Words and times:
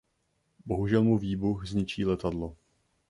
Bohužel 0.65 1.03
mu 1.03 1.17
výbuch 1.17 1.65
zničí 1.67 2.05
letadlo. 2.05 2.57